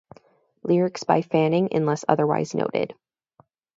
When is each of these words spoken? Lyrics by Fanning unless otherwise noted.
Lyrics 0.63 1.03
by 1.03 1.21
Fanning 1.21 1.69
unless 1.75 2.05
otherwise 2.09 2.55
noted. 2.55 2.95